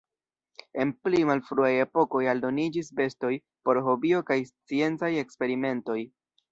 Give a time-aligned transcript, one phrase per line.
[0.83, 3.33] En pli malfruaj epokoj aldoniĝis bestoj
[3.69, 6.03] por hobio kaj sciencaj eksperimentoj.